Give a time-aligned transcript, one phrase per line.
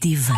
[0.00, 0.34] Divã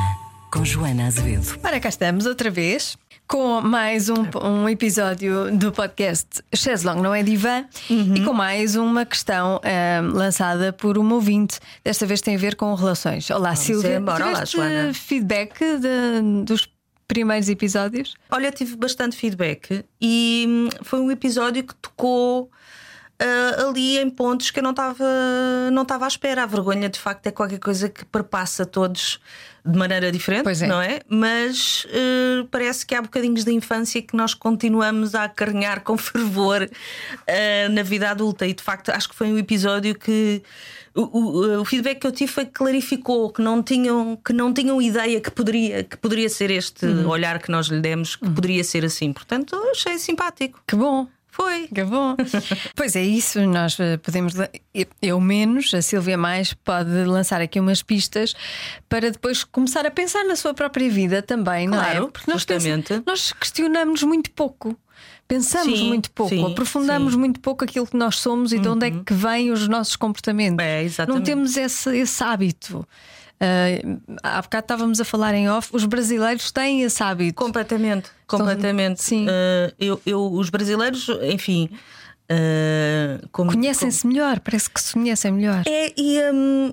[0.50, 1.58] com Joana Azevedo.
[1.62, 7.22] Ora, cá estamos outra vez com mais um, um episódio do podcast Cheslong Não é
[7.22, 11.58] Divã e com mais uma questão ahm, lançada por uma ouvinte.
[11.84, 13.30] Desta vez tem a ver com relações.
[13.30, 13.96] Olá, Silvia.
[13.96, 14.26] embora.
[14.26, 14.93] Olá, Joana.
[14.94, 16.68] feedback de- dos
[17.06, 18.14] primeiros episódios?
[18.30, 22.50] Olha, tive bastante feedback e hum, foi um episódio que tocou
[23.21, 25.04] ah, ali em pontos que eu não estava
[25.72, 26.43] não estava à espera.
[26.43, 29.21] A vergonha, de facto, é qualquer coisa que perpassa todos
[29.63, 30.67] de maneira diferente, é.
[30.67, 31.00] não é?
[31.07, 36.69] Mas ah, parece que há bocadinhos da infância que nós continuamos a acarinhar com fervor
[37.28, 38.47] ah, na vida adulta.
[38.47, 40.42] E de facto, acho que foi um episódio que.
[40.92, 44.52] O, o- o feedback que eu tive foi que clarificou que não tinham, que não
[44.52, 48.64] tinham ideia que poderia, que poderia ser este olhar que nós lhe demos, que poderia
[48.64, 49.12] ser assim.
[49.12, 50.61] Portanto, achei simpático.
[50.66, 51.06] Que bom!
[51.30, 51.69] Foi.
[51.69, 52.16] Que bom!
[52.75, 53.41] pois é, isso.
[53.47, 54.34] Nós eh, podemos,
[55.00, 58.34] eu menos, a Silvia mais, pode lançar aqui umas pistas
[58.88, 61.90] para depois começar a pensar na sua própria vida também, não é?
[61.92, 64.77] Claro, nós, pensa- nós questionamos muito pouco.
[65.27, 67.14] Pensamos Sim, muito pouco, sim, aprofundamos sim.
[67.14, 67.20] Uhum.
[67.20, 70.64] muito pouco aquilo que nós somos e de onde é que vêm os nossos comportamentos.
[70.64, 71.18] É, exatamente.
[71.18, 72.84] Não temos esse, esse hábito.
[73.41, 77.42] Ah, há bocado estávamos a falar em off, os brasileiros têm esse hábito.
[77.42, 78.10] Completamente.
[78.27, 79.02] Completamente.
[79.02, 79.27] Sim.
[79.28, 81.70] Ah, eu, eu- os brasileiros, enfim.
[83.33, 85.62] como- Conhecem-se melhor, parece que se conhecem melhor.
[85.66, 86.72] É, e hum,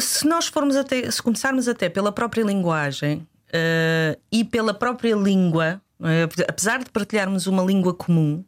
[0.00, 5.80] se nós formos até, se começarmos até pela própria linguagem eh, e pela própria língua,
[6.02, 6.24] é?
[6.46, 8.44] apesar de partilharmos uma língua comum,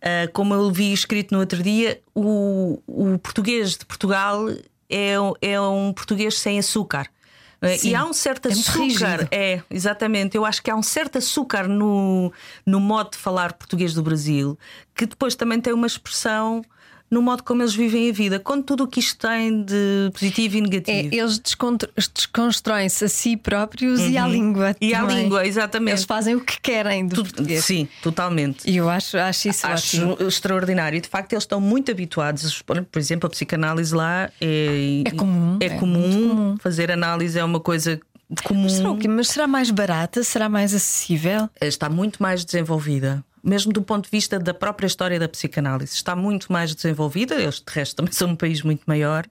[0.00, 4.46] eh, como eu vi escrito no outro dia, o, o português de Portugal
[4.94, 7.06] é, um- é um português sem açúcar.
[7.60, 7.76] é?
[7.78, 7.90] Sim.
[7.90, 8.78] E há um certo É açúcar.
[8.78, 9.28] rígido.
[9.30, 10.36] É, exatamente.
[10.36, 12.32] Eu acho que há um certo açúcar no,
[12.66, 14.58] no modo de falar português do Brasil,
[14.94, 16.62] que depois também tem uma expressão
[17.10, 20.56] no modo como eles vivem a vida, com tudo o que isto tem de positivo
[20.56, 21.14] e É, negativo.
[21.14, 24.68] eles descontr- desconstroem-se a si próprios e à língua.
[24.70, 24.74] Uhum.
[24.80, 25.22] E à também.
[25.22, 25.90] língua, exatamente.
[25.92, 27.64] Eles fazem o que querem do Tudo- português.
[27.64, 28.68] Sim, totalmente.
[28.68, 30.28] E eu acho, acho isso Acho ótimo.
[30.28, 31.00] extraordinário.
[31.00, 32.60] De facto, eles estão muito habituados.
[32.62, 36.28] Por exemplo, a psicanálise lá é, É comum, É, é comum.
[36.28, 36.56] comum.
[36.60, 38.00] Fazer análise é uma coisa
[38.44, 38.68] comum.
[38.68, 39.06] Será o quê?
[39.06, 40.24] Mas será mais barata?
[40.24, 41.48] Será mais acessível?
[41.60, 43.24] está muito mais desenvolvida.
[43.44, 47.34] Mesmo do ponto de vista da própria história da psicanálise, está muito mais desenvolvida.
[47.34, 49.26] Eles, de resto, também são um país muito maior.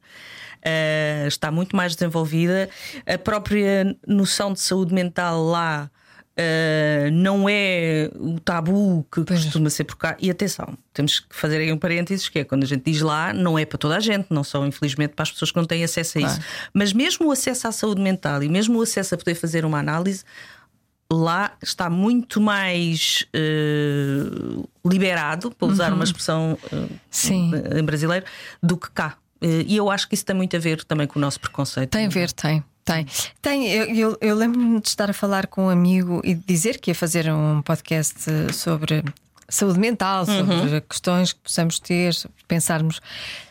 [0.63, 2.69] Eh, está muito mais desenvolvida.
[3.06, 5.90] A própria noção de saúde mental lá
[6.35, 10.18] eh, não é o tabu que costuma ser por cá.
[10.19, 13.31] E atenção, temos que fazer aí um parênteses: que é quando a gente diz lá,
[13.34, 15.84] não é para toda a gente, não só infelizmente para as pessoas que não têm
[15.84, 16.40] acesso a isso.
[16.74, 19.78] Mas mesmo o acesso à saúde mental e mesmo o acesso a poder fazer uma
[19.80, 20.24] análise
[21.13, 26.90] lá está muito mais eh, liberado, para usar uma expressão Uhum.
[27.09, 27.51] Sim.
[27.78, 28.25] em brasileiro,
[28.62, 29.18] do que cá.
[29.41, 31.91] Eh, E eu acho que isso tem muito a ver também com o nosso preconceito.
[31.91, 32.63] Tem a ver, tem.
[32.85, 33.06] Tem.
[33.41, 36.79] tem eu eu, eu lembro-me de estar a falar com um amigo e de dizer
[36.81, 38.19] que ia fazer um podcast
[38.51, 39.01] sobre
[39.47, 43.00] saúde mental, sobre questões que possamos ter, sobre pensarmos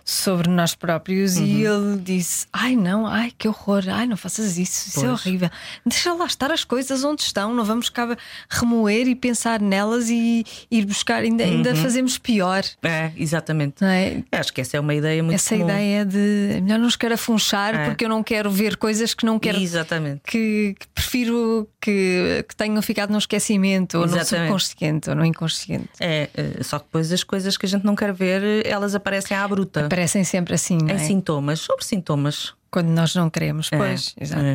[0.04, 1.36] sobre nós próprios.
[1.36, 5.20] E ele disse: Ai, não, ai, que horror, ai, não faças isso, isso é Pois.
[5.20, 5.50] horrível.
[5.86, 8.16] Deixa lá estar as coisas onde estão, não vamos cá
[8.48, 12.62] remoer e pensar nelas e ir buscar, ainda, ainda fazemos pior.
[12.82, 13.84] É, exatamente.
[13.84, 14.22] É?
[14.32, 15.68] Acho que essa é uma ideia muito Essa comum.
[15.68, 17.84] ideia de é melhor não escarafunchar É.
[17.86, 20.20] porque eu não quero ver coisas que não quero Exatamente.
[20.26, 24.48] que, que prefiro que, que tenham ficado no esquecimento ou no Exatamente.
[24.48, 25.88] subconsciente ou no inconsciente.
[26.00, 28.94] É, eh, só que depois as coisas que a gente não quer ver, eh, elas
[28.94, 29.88] aparecem à bruta.
[29.88, 30.98] Parecem sempre assim, não Em é?
[30.98, 32.52] sintomas, sobre sintomas.
[32.70, 34.42] Quando nós não queremos, pois, É, exato.
[34.42, 34.52] é.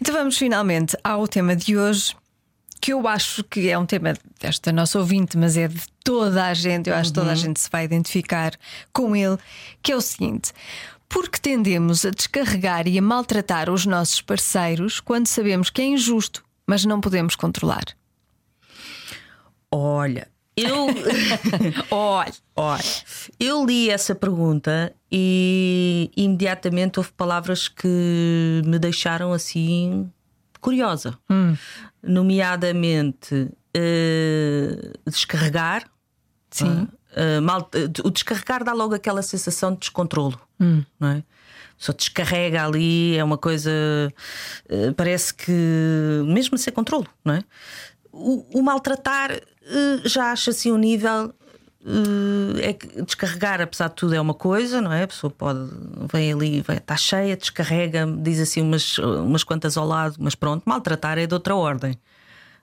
[0.00, 2.16] Então vamos finalmente ao tema de hoje,
[2.80, 6.54] que eu acho que é um tema desta nossa ouvinte, mas é de toda a
[6.54, 7.24] gente, eu acho que Uhum.
[7.26, 8.52] toda a gente se vai identificar
[8.92, 9.36] com ele,
[9.82, 10.52] que é o seguinte.
[11.08, 16.44] Porque tendemos a descarregar e a maltratar os nossos parceiros quando sabemos que é injusto,
[16.66, 17.84] mas não podemos controlar.
[19.70, 20.86] Olha, eu.
[21.90, 22.82] Olha, Olha,
[23.38, 30.10] eu li essa pergunta e imediatamente houve palavras que me deixaram assim
[30.60, 31.16] curiosa.
[32.02, 35.84] Nomeadamente eh, descarregar.
[36.50, 36.88] sim.
[37.12, 41.24] Eh, mal- eh, o descarregar dá logo aquela sensação de descontrolo, não é?
[41.76, 43.70] Só descarrega ali, é uma coisa.
[44.68, 45.50] eh, parece que.
[46.26, 47.42] mesmo sem controlo, não é?
[48.12, 49.40] O, o maltratar
[50.04, 51.32] já acho assim um nível.
[51.86, 55.02] eh, é que descarregar, apesar de tudo, é uma coisa, não é?
[55.04, 55.60] A pessoa pode.
[56.12, 60.62] vem ali, vem, está cheia, descarrega, diz assim umas, umas quantas ao lado, mas pronto,
[60.66, 61.96] maltratar é de outra ordem,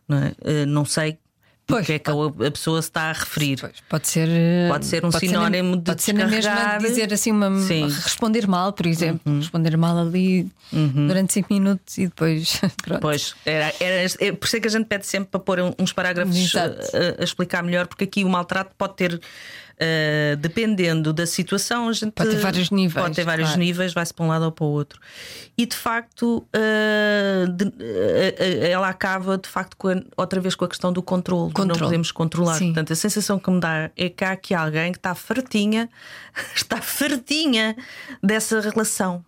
[0.08, 0.34] não é?
[0.44, 1.18] Eh, não sei
[1.68, 2.14] Pois, o que é que a,
[2.48, 3.60] a pessoa se está a referir.
[3.60, 7.14] Pois, pode ser eh, Pode ser um sinónimo na, de pode ser na mesma dizer
[7.14, 7.84] assim uma Sim.
[7.84, 7.90] Uhum.
[7.90, 13.02] responder mal, por exemplo, responder mal ali durante 5 minutos e depois pronto.
[13.02, 15.92] Pois, era, era, é por isso é que a gente pede sempre para pôr uns
[15.92, 16.80] parágrafos Exato.
[16.96, 19.20] a, a explicar melhor, porque aqui o maltrato pode ter,
[19.80, 23.60] eh, dependendo da situação, a gente Pode ter vários níveis, Pode ter vários claro.
[23.62, 25.00] níveis, vai-se para um lado ou para o outro.
[25.58, 30.68] E de facto, eh, de- eh, ela acaba de facto a- outra vez com a
[30.68, 31.44] questão do controle.
[31.46, 31.80] Não Controle.
[31.82, 32.56] podemos controlar.
[32.56, 32.68] Sim.
[32.68, 35.90] Portanto, a sensação que me dá é que há aqui alguém que está fartinha,
[36.56, 37.76] está fartinha
[38.22, 39.24] dessa relação.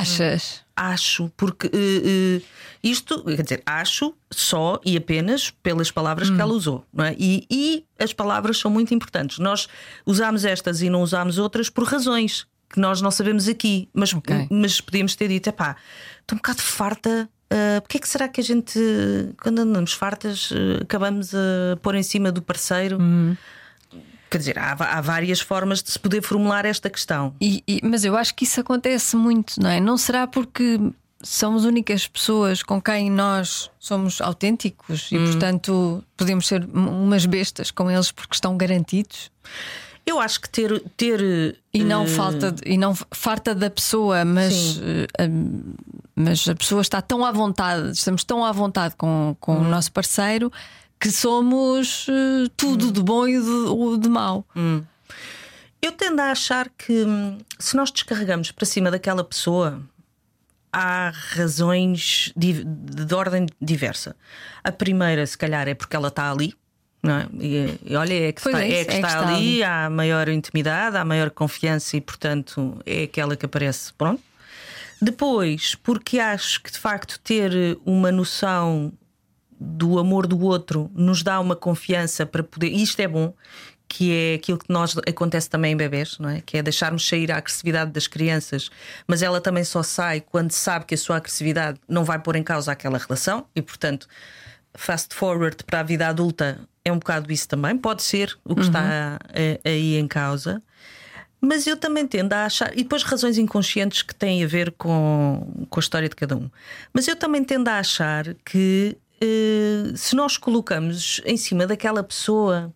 [0.00, 0.64] Achas?
[0.76, 2.42] Acho, porque eh, eh,
[2.82, 6.34] isto, quer dizer, acho só e apenas pelas palavras Hum.
[6.34, 7.14] que ela usou, não é?
[7.18, 9.38] E, e as palavras são muito importantes.
[9.38, 9.68] Nós
[10.04, 14.48] usamos estas e não usamos outras por razões que nós não sabemos aqui, mas, Ok.
[14.50, 15.76] mas podíamos ter dito: epá,
[16.20, 17.28] estou um bocado farta.
[17.52, 18.80] Uh, porque é que será que a gente,
[19.40, 22.98] quando andamos fartas, eh, acabamos a pôr em cima do parceiro?
[23.00, 23.36] Hum.
[24.34, 27.32] Quer dizer, há, há várias formas de se poder formular esta questão.
[27.40, 29.78] E- e- mas eu acho que isso acontece muito, não é?
[29.78, 30.80] Não será porque
[31.22, 35.16] somos únicas pessoas com quem nós somos autênticos Hum.
[35.16, 39.30] e, portanto, podemos ser um- umas bestas com eles porque estão garantidos?
[40.04, 40.82] Eu acho que ter.
[40.96, 45.74] ter E não eh, falta de- e não farta da pessoa, mas, hum,
[46.16, 49.60] mas a pessoa está tão à vontade, estamos tão à vontade com, com Hum.
[49.60, 50.52] o nosso parceiro
[51.00, 54.46] que somos eh, tudo de bom e de, o de mau.
[55.82, 59.82] Eu tendo a achar que hum, se nós descarregamos para cima daquela pessoa,
[60.72, 64.16] há razões di- de ordem diversa.
[64.62, 66.54] A primeira, se calhar, é porque ela está ali.
[67.02, 67.26] Não é?
[67.38, 69.62] e, e olha, é que, Pois está, é é que é que está está ali,
[69.62, 73.92] há maior intimidade, há maior confiança e, portanto, é aquela que aparece.
[73.92, 74.22] Pronto.
[75.02, 78.90] Depois, porque acho que de facto ter uma noção
[79.64, 82.68] do amor do outro nos dá uma confiança para poder.
[82.68, 83.34] E isto é bom,
[83.88, 86.40] que é aquilo que nós acontece também em bebés, não é?
[86.40, 88.70] Que é deixarmos sair a agressividade das crianças,
[89.06, 92.42] mas ela também só sai quando sabe que a sua agressividade não vai pôr em
[92.42, 94.08] causa aquela relação e, portanto,
[94.74, 98.62] fast forward para a vida adulta é um bocado isso também, pode ser o que
[98.62, 100.62] está eh, aí em causa.
[101.40, 105.66] Mas eu também tendo a achar, e depois razões inconscientes que têm a ver com,
[105.68, 106.50] com a história de cada um.
[106.92, 112.72] Mas eu também tendo a achar que eh, se nós colocamos em cima daquela pessoa,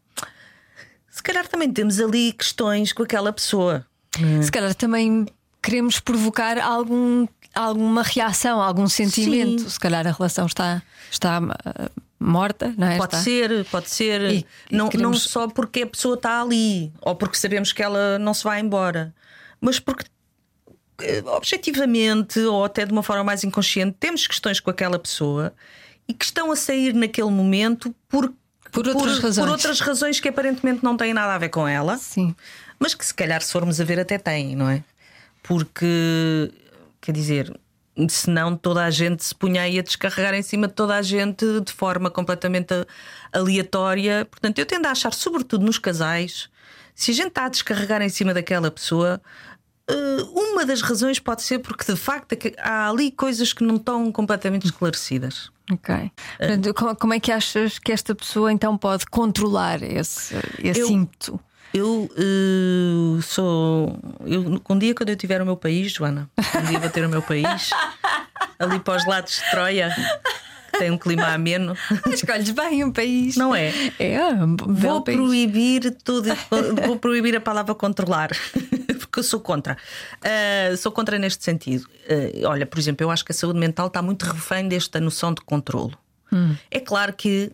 [1.10, 3.84] se calhar também temos ali questões com aquela pessoa.
[4.42, 5.26] Se calhar também
[5.62, 9.62] queremos provocar algum, alguma reação, algum sentimento.
[9.62, 9.68] Sim.
[9.68, 12.96] Se calhar a relação está, está ah, morta, não é?
[12.96, 14.20] Pode Está- ser, pode ser.
[14.22, 17.82] E- e não, queremos- não só porque a pessoa está ali, ou porque sabemos que
[17.82, 19.14] ela não se vai embora,
[19.60, 20.04] mas porque
[21.00, 25.52] eh, objetivamente, ou até de uma forma mais inconsciente, temos questões com aquela pessoa
[26.08, 28.32] e que estão a sair naquele momento por,
[28.72, 29.38] Por outras razões.
[29.46, 31.98] por outras razões que aparentemente não têm nada a ver com ela.
[31.98, 32.34] Sim.
[32.78, 34.82] Mas que se calhar, se formos a ver, até têm, não é?
[35.42, 36.52] Porque,
[37.00, 37.58] quer dizer,
[38.08, 41.44] senão toda a gente se punha aí a descarregar em cima de toda a gente
[41.60, 42.72] de forma completamente
[43.32, 44.26] aleatória.
[44.30, 46.48] Portanto, eu tendo a achar, sobretudo nos casais,
[46.94, 49.20] se a gente está a descarregar em cima daquela pessoa.
[49.88, 53.76] eh, Uma das razões pode ser porque de facto é há ali coisas que não
[53.76, 55.50] estão completamente esclarecidas.
[55.72, 56.10] Ok.
[56.38, 60.90] Portanto, como, como é que achas que esta pessoa então pode controlar esse, esse Eu-
[60.90, 61.40] ímpeto?
[61.74, 63.98] Eu eh, sou.
[64.24, 67.10] Eu, um dia, quando eu tiver o meu país, Joana, um dia vou ter o
[67.10, 67.68] meu país,
[68.58, 69.94] ali para os lados de Troia,
[70.78, 71.76] tem um clima ameno.
[72.12, 73.36] Escolhes bem um país.
[73.36, 73.72] Não é?
[73.98, 75.16] É, um belo Vou país.
[75.18, 76.28] proibir tudo,
[76.86, 78.30] vou proibir a palavra controlar,
[79.00, 79.76] porque eu sou contra.
[80.22, 81.86] Ah, sou contra neste sentido.
[82.08, 85.32] Ah, olha, por exemplo, eu acho que a saúde mental está muito refém desta noção
[85.34, 85.96] de controlo.
[86.70, 87.50] É claro que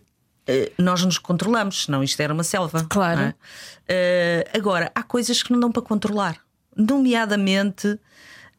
[0.47, 2.85] ah, nós nos controlamos, senão isto era uma selva.
[2.89, 3.19] Claro.
[3.19, 3.35] não é?
[4.53, 6.37] Ah, agora, há coisas que não dão para controlar,
[6.75, 7.99] nomeadamente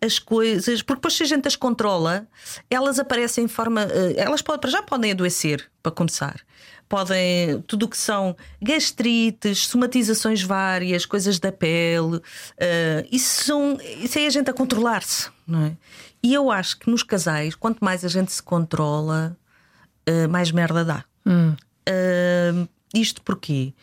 [0.01, 2.27] as coisas, porque depois se a gente as controla,
[2.71, 3.83] elas aparecem em forma.
[3.91, 6.41] eh, Elas para já podem adoecer, para começar.
[6.89, 12.21] Podem, tudo o que são gastrites, somatizações várias, coisas da pele,
[12.59, 15.73] eh, isso, são, isso é a gente a controlar-se, não é?
[16.23, 19.37] E eu acho que nos casais, quanto mais a gente se controla,
[20.07, 21.05] eh, mais merda dá.
[21.87, 23.75] Eh, isto porquê?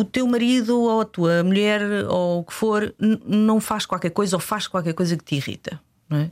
[0.00, 2.94] O teu marido ou a tua mulher ou o que for
[3.26, 5.80] não faz qualquer coisa ou faz qualquer coisa que te irrita.
[6.10, 6.30] É?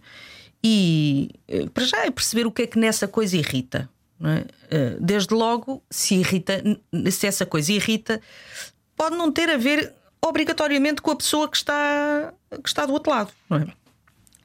[0.65, 3.89] E eh, para já é perceber o que é que nessa coisa irrita.
[4.25, 4.45] é?
[4.71, 6.63] Eh, Desde logo, se irrita,
[7.13, 8.21] se essa coisa irrita,
[8.97, 9.93] pode não ter a ver
[10.25, 12.33] obrigatoriamente com a pessoa que está,
[12.63, 13.31] que está do outro lado.
[13.51, 13.79] É?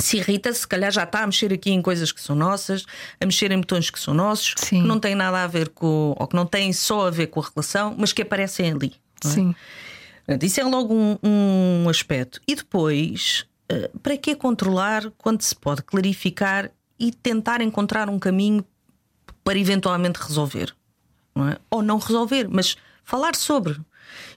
[0.04, 2.86] se irrita, se calhar já está a mexer aqui em coisas que são nossas,
[3.22, 4.82] a mexer em botões que são nossos, Sim.
[4.82, 7.40] que não têm nada a ver com, ou que não têm só a ver com
[7.40, 8.94] a relação, mas que aparecem ali.
[9.28, 9.32] É?
[9.32, 9.56] Sim.
[10.26, 12.40] Portanto, isso é logo um, um aspecto.
[12.48, 18.66] E depois, eh, para que controlar quando se pode clarificar e tentar encontrar um caminho
[19.44, 20.74] para eventualmente resolver?
[21.36, 21.58] Não é?
[21.70, 23.80] Ou não resolver, mas falar sobre.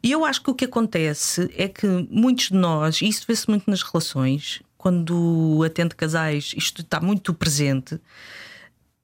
[0.02, 3.48] E eu acho que o que acontece é que muitos de nós, e isso vê-se
[3.48, 8.00] muito nas relações, quando atende casais, isto está muito presente,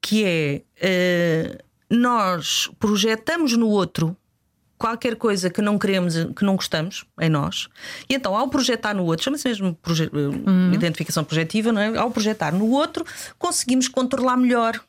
[0.01, 4.17] que é eh, nós projetamos no outro
[4.83, 7.69] qualquer coisa que não queremos, que não gostamos em nós,
[8.11, 11.97] e então ao projetar no outro, chama-se mesmo proje- eh, identificação projetiva, não é?
[11.97, 13.05] Ao projetar no outro,
[13.39, 14.81] conseguimos controlar melhor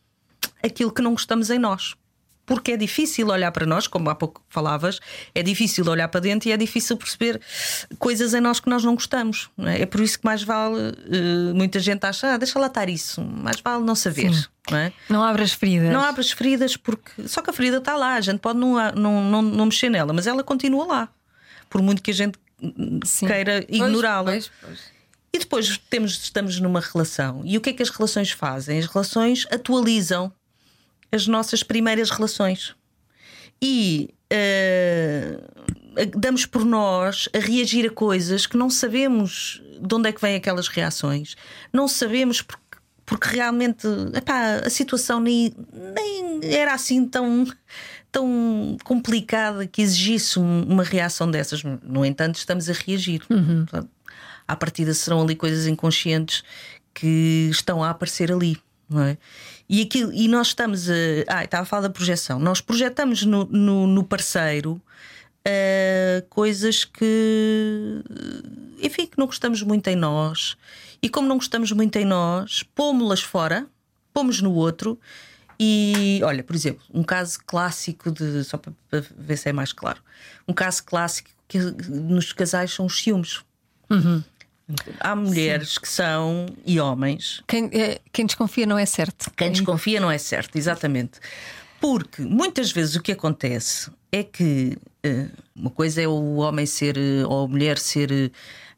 [0.63, 1.95] aquilo que não gostamos em nós.
[2.45, 4.99] Porque é difícil olhar para nós, como há pouco falavas,
[5.33, 7.39] é difícil olhar para dentro e é difícil perceber
[7.97, 9.49] coisas em nós que nós não gostamos.
[9.57, 12.67] não É, É por isso que mais vale, eh, muita gente acha, ah, deixa lá
[12.67, 14.33] estar isso, mais vale não saber.
[14.33, 14.45] Sim.
[14.69, 14.93] Não é?
[15.09, 15.91] Não abras feridas.
[15.91, 17.27] Não abre as feridas porque.
[17.27, 20.13] Só que a ferida está lá, a gente pode não, não, não, não mexer nela,
[20.13, 21.09] mas ela continua lá.
[21.69, 22.37] Por muito que a gente
[23.03, 23.27] Sim.
[23.27, 24.37] queira ignorá-la.
[25.33, 27.41] E depois temos, estamos numa relação.
[27.43, 28.77] E o que é que as relações fazem?
[28.77, 30.31] As relações atualizam
[31.13, 32.75] as nossas primeiras relações.
[33.61, 35.39] E eh,
[36.17, 40.35] damos por nós a reagir a coisas que não sabemos de onde é que vêm
[40.35, 41.35] aquelas reações.
[41.71, 42.63] Não sabemos porque,
[43.05, 45.53] porque realmente epá, a situação nem,
[45.95, 47.45] nem era assim tão,
[48.11, 51.61] tão complicada que exigisse um- uma reação dessas.
[51.83, 53.21] No entanto, estamos a reagir.
[53.27, 53.89] Portanto,
[54.47, 56.43] à partida serão ali coisas inconscientes
[56.93, 58.57] que estão a aparecer ali.
[59.01, 59.17] É?
[59.67, 60.93] e, aquilo, e nós estamos a.
[61.27, 62.39] Ah, estava a falar da projeção.
[62.39, 64.81] Nós projetamos no, no, no parceiro
[65.45, 68.03] ah, coisas que.
[68.81, 70.57] Enfim, que não gostamos muito em nós.
[71.01, 73.67] E como não gostamos muito em nós, pomos-las fora,
[74.13, 74.99] pomos no outro.
[75.59, 78.43] E olha, por exemplo, um caso clássico de.
[78.43, 80.01] Só para, para ver se é mais claro.
[80.47, 83.41] Um caso clássico que nos casais são os ciúmes.
[84.99, 89.29] Há mulheres que são, e homens, Quem, eh, quem desconfia não é certo.
[89.35, 91.19] quem desconfia não é certo, exatamente.
[91.81, 96.97] Porque muitas vezes o que acontece é que eh, uma coisa é o homem ser,
[96.97, 98.11] eh, ou a mulher ser.
[98.11, 98.31] eh,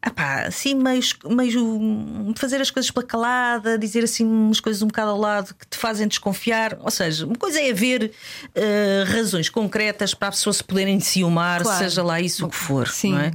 [0.08, 1.01] Epá, assim, meio,
[1.32, 5.56] meio hum, fazer as coisas pela calada, dizer assim umas coisas um bocado ao lado
[5.56, 6.77] que te fazem desconfiar.
[6.82, 8.12] Ou seja, uma coisa é haver
[8.54, 11.77] eh, razões concretas para a pessoa se poderem ciumar, Claro.
[11.84, 12.88] seja lá isso o que for.
[12.88, 13.13] Sim.
[13.13, 13.32] Não é?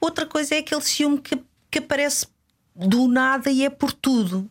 [0.00, 1.36] Outra coisa é aquele ciúme que,
[1.76, 2.26] que aparece
[2.74, 4.50] do nada e é por tudo.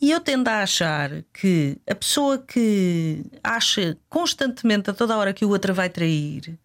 [0.00, 5.44] E eu tendo a achar que a pessoa que acha constantemente, a toda hora, que
[5.44, 6.58] o outro vai trair,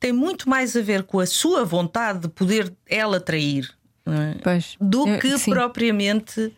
[0.00, 3.70] tem muito mais a ver com a sua vontade de poder ela trair
[4.12, 4.58] é?
[4.80, 5.50] Do Eu- que sim.
[5.50, 6.52] propriamente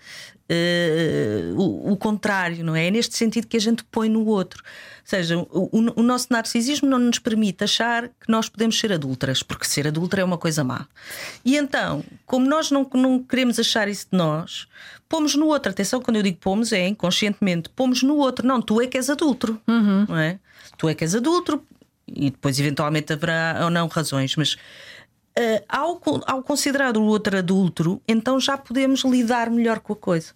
[0.49, 2.87] eh, o, o contrário, não é?
[2.87, 4.63] É neste sentido que a gente põe no outro.
[4.65, 9.43] Ou seja, o, o- nosso narcisismo não nos permite achar que nós podemos ser adultas,
[9.43, 10.87] porque ser adulta é uma coisa má.
[11.45, 14.67] E então, como nós não, não queremos achar isso de nós,
[15.09, 15.71] pomos no outro.
[15.71, 18.47] Atenção, quando eu digo pomos, é inconscientemente, pomos no outro.
[18.47, 19.61] Não, tu é que és adulto,
[20.09, 20.39] não é?
[20.77, 21.63] Tu é que és adulto,
[22.09, 24.57] e depois eventualmente haverá ou não razões, mas.
[25.39, 30.33] Uh, ao, ao considerar o outro adulto, então já podemos lidar melhor com a coisa.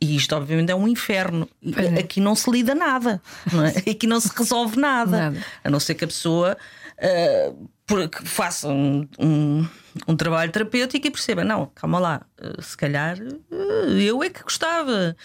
[0.00, 1.48] E isto, obviamente, é um inferno.
[1.64, 2.00] É.
[2.00, 3.20] Aqui não se lida nada,
[3.52, 3.70] não é?
[3.90, 5.44] aqui não se resolve nada, Nada.
[5.64, 6.56] a não ser que a pessoa
[6.98, 9.66] uh, faça um, um,
[10.06, 13.18] um trabalho terapêutico e perceba: não, calma lá, uh, se calhar
[13.98, 15.16] eu é que gostava.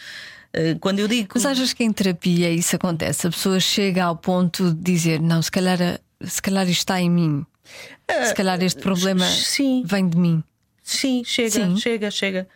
[0.82, 1.30] Quando eu digo.
[1.34, 3.26] Mas achas que em terapia isso acontece?
[3.26, 5.78] A pessoa chega ao ponto de dizer: Não, se calhar,
[6.22, 7.46] se calhar isto está em mim.
[8.28, 9.84] Se calhar este problema sim.
[9.86, 10.44] vem de mim.
[10.84, 11.78] Sim, chega, Sim.
[11.78, 12.48] chega, chega.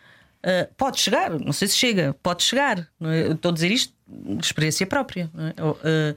[0.44, 2.86] Uh, pode chegar, não sei se chega, pode chegar.
[3.00, 3.32] é?
[3.32, 5.30] Estou a dizer isto de experiência própria.
[5.34, 5.62] é?
[5.62, 6.16] Uh,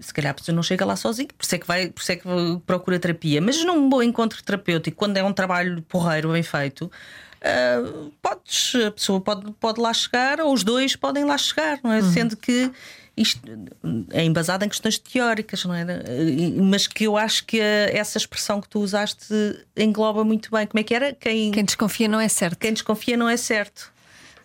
[0.00, 2.12] se calhar a pessoa não chega lá sozinha, por isso é que, vai, por isso
[2.12, 2.28] é que
[2.64, 3.40] procura terapia.
[3.40, 6.90] Mas num bom encontro terapêutico, quando é um trabalho porreiro, bem feito,
[7.42, 11.92] uh, podes, a pessoa pode, pode lá chegar, ou os dois podem lá chegar, não
[11.92, 12.02] é?
[12.02, 12.70] Sendo que
[13.20, 13.40] isto
[14.10, 15.84] é embasado em questões teóricas, não é?
[16.62, 19.34] Mas que eu acho que essa expressão que tu usaste
[19.76, 20.66] engloba muito bem.
[20.66, 21.12] Como é que era?
[21.12, 22.58] Quem, Quem desconfia não é certo.
[22.58, 23.92] quem desconfia não é certo.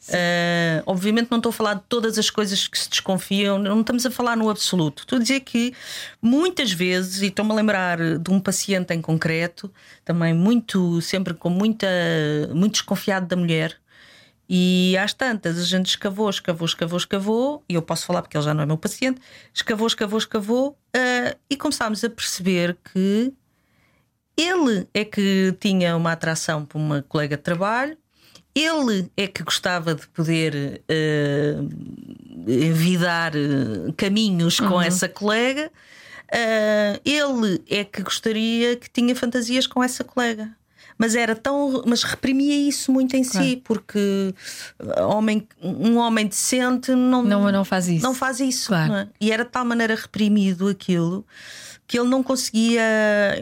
[0.10, 4.06] Uh, obviamente não estou a falar de todas as coisas que se desconfiam, não estamos
[4.06, 5.04] a falar no absoluto.
[5.04, 5.74] Estou a dizer que
[6.22, 9.72] muitas vezes, e estou-me a lembrar de um paciente em concreto,
[10.04, 11.88] também muito, sempre com muita,
[12.54, 13.78] muito desconfiado da mulher,
[14.50, 18.44] e às tantas a gente escavou, escavou, escavou, escavou, e eu posso falar porque ele
[18.44, 19.22] já não é meu paciente,
[19.54, 23.34] escavou, escavou, escavou, uh, e começámos a perceber que
[24.38, 27.98] ele é que tinha uma atração por uma colega de trabalho
[28.56, 31.70] ele é que gostava de poder uh,
[32.48, 35.72] envidar uh, caminhos com essa colega.
[36.32, 40.56] Uh, ele é que gostaria que tinha fantasias com essa colega
[40.98, 41.84] mas era tão.
[41.86, 43.46] Mas reprimia isso muito em claro.
[43.46, 44.34] si, porque
[45.08, 48.04] homem, um homem decente não, não, não faz isso.
[48.04, 48.68] Não faz isso.
[48.68, 48.94] Claro.
[48.94, 49.08] É?
[49.20, 51.26] E era de tal maneira reprimido aquilo
[51.86, 52.82] que ele não conseguia.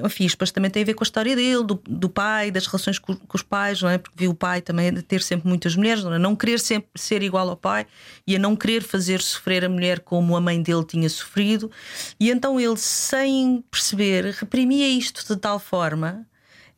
[0.04, 3.00] Enfim, depois também tem a ver com a história dele, do, do pai, das relações
[3.00, 3.98] com, com, os pais, não é?
[3.98, 6.20] Porque viu o pai também ter sempre muitas mulheres, não, é?
[6.20, 7.86] não querer sempre ser igual ao pai
[8.26, 11.72] e a não querer fazer sofrer a mulher como a mãe dele tinha sofrido.
[12.20, 16.26] E então ele, sem perceber, reprimia isto de tal forma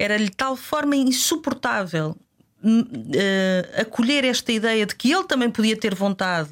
[0.03, 2.17] era-lhe de tal forma insuportável
[2.63, 6.49] uh, acolher esta ideia de que ele também podia ter vontade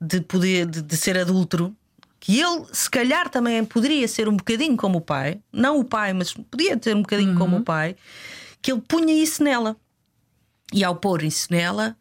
[0.00, 1.74] de poder de, de, ser adúltero,
[2.18, 6.12] que ele se calhar também poderia ser um bocadinho como o pai, não o pai,
[6.12, 7.38] mas podia ter um bocadinho uhum.
[7.38, 7.94] como o pai,
[8.60, 9.76] que ele punha isso nela.
[10.72, 11.96] E ao pôr isso nela,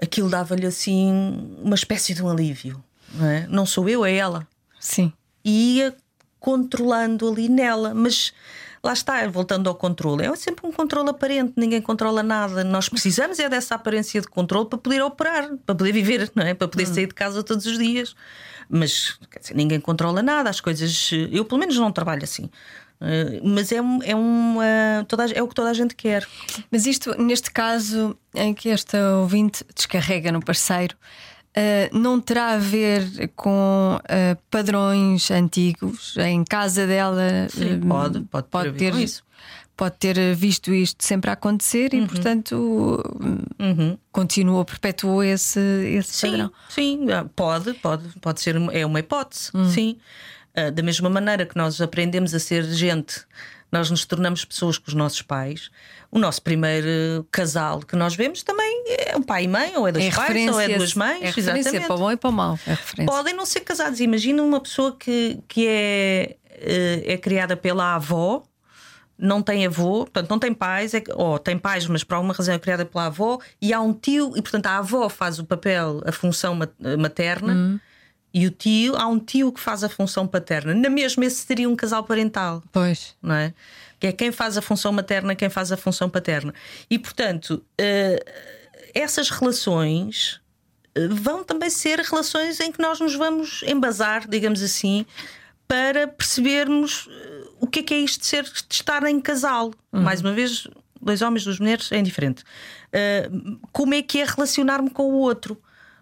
[0.00, 2.82] aquilo dava-lhe assim uma espécie de um alívio.
[3.12, 3.46] Não, é?
[3.48, 4.46] não sou eu, é ela.
[4.80, 5.12] Sim.
[5.44, 5.94] E ia
[6.40, 8.32] controlando ali nela, mas
[8.84, 12.62] lá está, voltando ao controle, é sempre um controle aparente, ninguém controla nada.
[12.62, 16.52] Nós precisamos é dessa aparência de controle para poder operar, para poder viver, não é?
[16.52, 18.14] para poder sair de casa todos os dias.
[18.68, 21.10] Mas dizer, ninguém controla nada, as coisas.
[21.30, 22.50] Eu, pelo menos, não trabalho assim.
[23.00, 26.26] Uh, mas é, é, um, uh, toda, é o que toda a gente quer.
[26.70, 30.96] Mas isto, neste caso em que esta ouvinte descarrega no parceiro,
[31.56, 37.48] uh, não terá a ver com uh, padrões antigos em casa dela?
[37.48, 39.22] Sim, uh, pode, pode, pode ter, isso.
[39.76, 42.04] Pode ter visto isto sempre a acontecer uhum.
[42.04, 43.02] e, portanto,
[43.58, 43.98] uhum.
[44.12, 46.52] continuou, perpetuou esse, esse sim, padrão.
[46.68, 49.68] Sim, ah, pode, pode, pode ser, é uma hipótese, uhum.
[49.68, 49.96] sim.
[50.74, 53.26] da mesma maneira que nós aprendemos a ser gente
[53.74, 55.68] nós nos tornamos pessoas com os nossos pais.
[56.08, 59.90] O nosso primeiro casal que nós vemos também é um pai e mãe, ou é
[59.90, 61.36] dois é pais, ou é duas mães.
[61.36, 61.80] É exatamente.
[61.80, 62.56] para o bom e para o mal.
[62.64, 63.98] É Podem não ser casados.
[63.98, 68.44] Imagina uma pessoa que, que é, eh, é criada pela avó
[69.16, 72.52] não tem avô, portanto não tem pais, é, ou tem pais, mas por alguma razão
[72.52, 76.02] é criada pela avó, e há um tio, e portanto a avó faz o papel,
[76.04, 76.58] a função
[76.98, 77.80] materna, uhum.
[78.34, 80.74] E o tio, há um tio que faz a função paterna.
[80.74, 82.62] Na mesma, esse seria um casal parental.
[82.72, 83.14] Pois.
[83.22, 83.54] Não é?
[84.04, 86.52] que é quem faz a função materna, quem faz a função paterna.
[86.90, 88.30] E, portanto, uh,
[88.94, 90.40] essas relações
[90.96, 95.06] uh, vão também ser relações em que nós nos vamos embasar, digamos assim,
[95.66, 99.72] para percebermos uh, o que é que é isto de, ser, de estar em casal.
[99.90, 100.02] Uhum.
[100.02, 100.68] Mais uma vez,
[101.00, 102.44] dois homens, duas mulheres, é indiferente.
[103.72, 105.58] como é que é relacionar-me com o outro?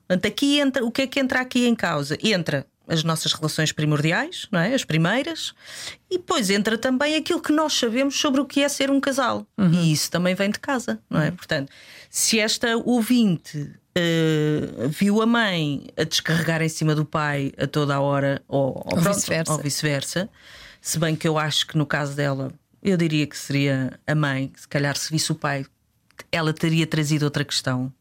[0.07, 2.19] Portanto, aqui entra, o que é que entra aqui em causa?
[2.23, 4.75] Entra as nossas relações primordiais, não é?
[4.75, 5.55] as primeiras,
[6.11, 9.47] e depois entra também aquilo que nós sabemos sobre o que é ser um casal.
[9.57, 9.73] Uhum.
[9.73, 11.31] E isso também vem de casa, não é?
[11.31, 11.37] Uhum.
[11.37, 11.73] Portanto,
[12.11, 17.95] se esta ouvinte uh, viu a mãe a descarregar em cima do pai a toda
[17.95, 19.57] a hora, ou, ou, vice-versa.
[19.59, 20.29] vice
[20.81, 24.53] se bem que eu acho que no caso dela, eu diria que seria a mãe,
[24.57, 25.65] se calhar se visse o pai,
[26.31, 27.93] ela teria trazido outra questão.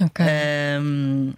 [0.00, 0.24] Ok.
[0.80, 1.32] Um,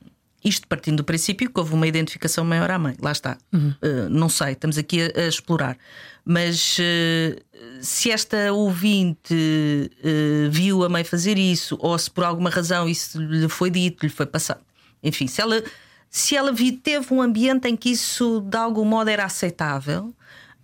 [0.44, 2.96] isto partindo do princípio que houve uma identificação maior à mãe.
[3.00, 3.36] Lá está.
[3.52, 3.74] Uhum.
[3.82, 5.76] Uh, não sei, estamos aqui a, a explorar.
[6.24, 7.40] Mas uh,
[7.80, 13.20] se esta ouvinte uh, viu a mãe fazer isso, ou se por alguma razão isso
[13.20, 14.60] lhe foi dito, lhe foi passado,
[15.02, 15.62] enfim, se ela,
[16.10, 20.14] se ela teve um ambiente em que isso de algum modo era aceitável,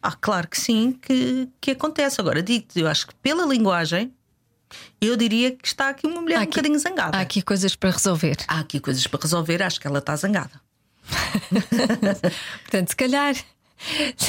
[0.02, 2.20] ah, claro que sim, que, que acontece.
[2.20, 4.12] Agora, digo-te, eu acho que pela linguagem
[5.00, 7.16] eu diria que está aqui uma mulher aqui, um bocadinho zangada.
[7.16, 8.36] Há aqui coisas para resolver.
[8.48, 10.60] Há aqui coisas para resolver, acho que ela está zangada.
[12.64, 13.34] Portanto, se calhar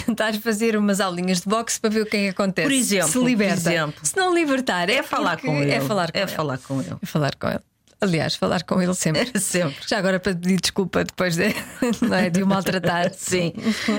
[0.06, 2.68] tentar fazer umas aulinhas de boxe para ver o que é que acontece.
[2.68, 3.72] Por exemplo, se liberta.
[3.72, 4.00] Exemplo.
[4.04, 5.72] Se não libertar, é, é falar com ele.
[5.72, 6.32] É falar com é ele.
[6.32, 6.96] Falar com ele.
[7.02, 7.60] É falar com ele.
[8.02, 9.32] Aliás, falar com ele sempre.
[9.40, 9.76] sempre.
[9.88, 11.44] Já agora para pedir desculpa depois de,
[12.14, 13.12] é, de o maltratar.
[13.16, 13.54] Sim.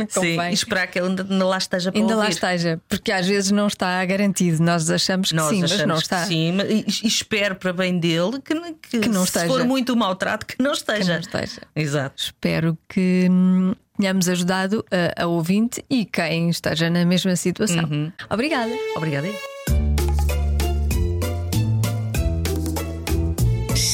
[0.09, 0.41] Sim.
[0.41, 2.25] E esperar que ele ainda lá esteja para Ainda ouvir.
[2.25, 4.63] lá esteja, porque às vezes não está garantido.
[4.63, 6.25] Nós achamos que Nós sim, achamos mas não está.
[6.27, 9.47] sim, e, espero para bem dele que, que, que não se esteja.
[9.47, 11.05] for muito maltrato, que não esteja.
[11.05, 11.63] Que não esteja.
[11.75, 12.23] Exato.
[12.23, 17.85] Espero que hum, tenhamos ajudado a, a, ouvinte e quem esteja na mesma situação.
[17.85, 18.13] Uhum.
[18.31, 18.73] Obrigada.
[18.97, 19.29] Obrigada.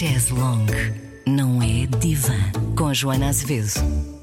[0.03, 0.93] Chaise Longue
[1.25, 2.35] não é divã
[2.77, 4.22] com Joana Azevedo.